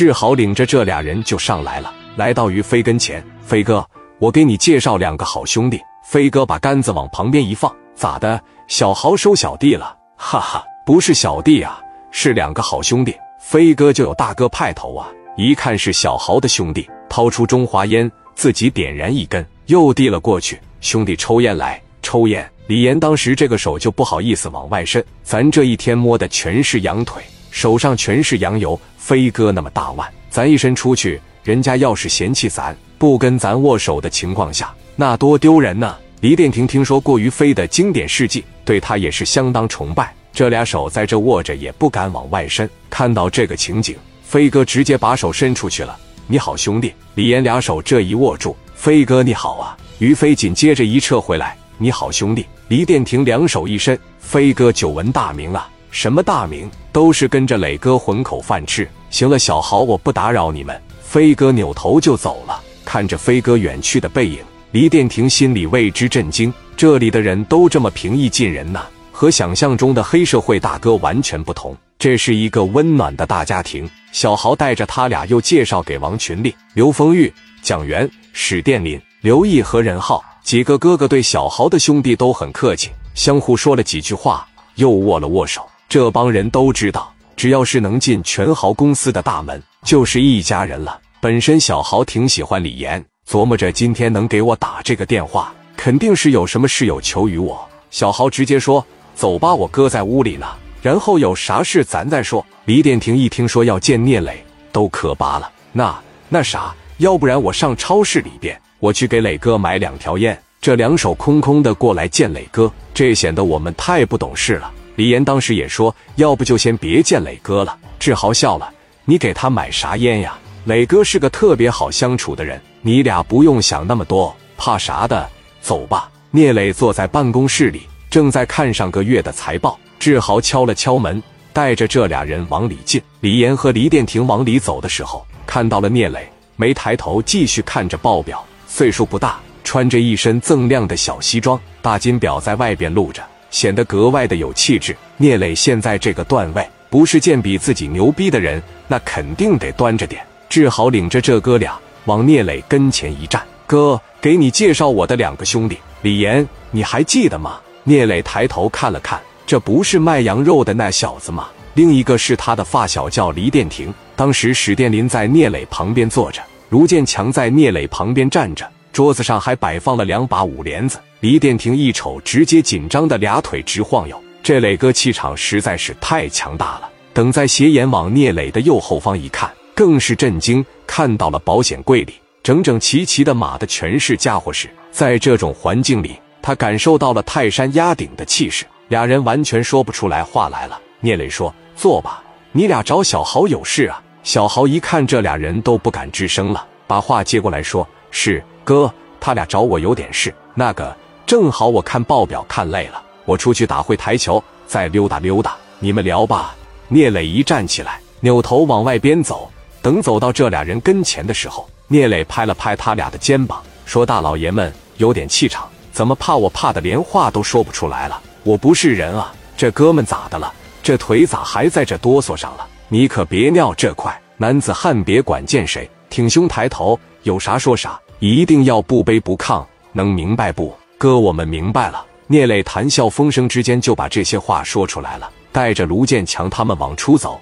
[0.00, 3.22] 志豪领着这俩人就上来了，来到于飞跟前。
[3.42, 3.86] 飞哥，
[4.18, 5.78] 我给你介绍两个好兄弟。
[6.02, 8.40] 飞哥把杆子往旁边一放，咋的？
[8.66, 9.94] 小豪收小弟了？
[10.16, 11.78] 哈哈，不是小弟啊，
[12.10, 13.14] 是两个好兄弟。
[13.42, 20.58] 飞哥就有大哥派头啊，一看是小豪的兄弟，掏出中华烟，自己点燃一根，又递了过去。
[20.80, 22.50] 兄弟抽烟来，抽烟。
[22.68, 28.80] 李岩当时这个手就不好意思往外伸，咱这一天摸的全是羊腿，手上全是羊油。
[29.00, 35.96] 飞哥那么大腕，咱一伸出去，人家要是嫌弃咱不跟咱握手的情况下，那多丢人呢。
[36.20, 40.14] 李殿廷听说过于飞的经典事迹，对他也是相当崇拜。
[40.34, 42.68] 这俩手在这握着，也不敢往外伸。
[42.90, 45.98] 看到这个情景，飞哥直接把手伸出去了。
[46.26, 46.92] 你好，兄弟。
[47.14, 49.76] 李岩俩手这一握住，飞哥你好啊。
[49.98, 52.44] 于飞紧接着一撤回来，你好，兄弟。
[52.68, 56.70] 李殿廷两手一伸，飞哥久闻大名啊，什么大名？
[56.92, 58.88] 都是跟着磊哥混口饭吃。
[59.10, 60.80] 行了，小豪，我不打扰你们。
[61.02, 62.60] 飞哥扭头就走了。
[62.84, 64.38] 看着飞哥远去的背影，
[64.72, 66.52] 黎殿廷心里为之震惊。
[66.76, 71.76] 这里的人都这么平易近人呐，和想象中的黑社会大哥完全不同。
[71.98, 73.88] 这是一个温暖的大家庭。
[74.12, 80.24] 小豪带着他俩又介绍给王群力、刘丰玉、蒋元、史殿林、刘毅和任浩。
[80.42, 85.64] 几个哥哥对小豪的兄弟都很客气，相互说了几句话，又握了握手。
[85.90, 90.96] 这帮人都知道，只要是能进全豪公司的大门，就是一家人了。
[91.20, 97.68] 本身小豪挺喜欢李岩，琢磨着今天能给我打这个电话，肯定是有什么事有求于我。
[97.90, 100.46] 小豪直接说：“走吧，我哥在屋里呢，
[100.80, 105.50] 然后有啥事咱再说。”李殿廷一听说要见聂磊，都可巴了。
[105.72, 108.56] 那那啥，要不然我上超市里边。
[108.78, 114.70] 我去给磊哥买两条烟，这两手空空的过来见磊哥，这显得我们太不懂事了。
[115.00, 117.74] 李岩当时也说，要不就先别见磊哥了。
[117.98, 118.70] 志豪笑了，
[119.06, 120.38] 你给他买啥烟呀？
[120.66, 125.26] 磊哥是个特别好相处的人，你俩不用想那么多，怕啥的？
[125.62, 126.10] 走吧。
[126.30, 129.80] 聂磊坐在办公室里，正在看上个月的财报。
[129.98, 131.22] 志豪敲了敲门，
[131.54, 133.00] 带着这俩人往里进。
[133.20, 138.44] 李岩和黎殿廷往里走的时候，看到了聂磊，没抬头，继续看着报表。
[138.68, 144.96] 岁数不大，穿着一身锃亮的小西装，大金表在外边露着，显得格外的有气质。
[145.16, 150.22] 聂磊现在这个段位，不是见比自己牛逼的人，那肯定得端着点。
[150.48, 161.48] 志豪领着这哥俩往聂磊跟前一站：“哥，给你介绍我的两个兄弟，李岩，你还记得吗？”聂磊抬头看了看，这不是卖羊肉的那小子吗？
[161.74, 163.92] 另一个是他的发小，叫黎殿廷。
[164.16, 166.42] 当时史殿林在聂磊旁边坐着。
[166.68, 170.98] 卢建强在聂磊旁边站着，桌子上还摆放了两把五连子。
[171.20, 174.22] 李殿廷一瞅，直接紧张的俩腿直晃悠。
[174.42, 176.88] 这磊哥气场实在是太强大了。
[177.12, 184.70] 等在斜眼往聂磊的右后方一看，更是震惊，看到了保险柜里整整齐齐的码的全是家伙事。
[184.90, 188.64] 在这种环境里，他感受到了泰山压顶的气势。
[188.88, 190.80] 俩人完全说不出来话来了。
[191.00, 192.22] 聂磊说：“坐吧，
[192.52, 200.32] 你俩找小豪有事啊？”小豪一看这俩人都不敢吱声了，把话接过来说：“是哥，他俩找我有点事。
[200.54, 205.56] 那个正好我看报表看累了，我出去打会台球，再溜达溜达。
[205.80, 206.54] 你们聊吧。”
[206.86, 209.50] 聂磊一站起来，扭头往外边走。
[209.82, 218.22] 等走到这俩人跟前的时候，聂磊拍了拍他俩的肩膀，说：“大老爷们有点气场，怎么怕我怕的连话都说不出来了？
[218.44, 219.34] 我不是人啊！
[219.56, 220.52] 这哥们咋的了？
[220.80, 230.74] 这腿咋还在这哆嗦上了？”你可别尿这块，男子汉别管见谁，挺胸抬头，有啥说啥，一定要不卑不亢，能明白不？
[230.98, 232.04] 哥，我们明白了。
[232.26, 237.40] 聂磊谈笑风生之间就把这些话说出来了，带着卢建强他们往出走。